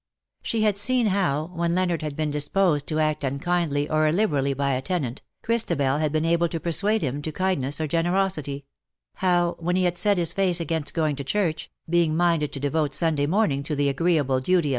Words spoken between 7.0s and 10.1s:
him to kind ness or generosity— how, when he had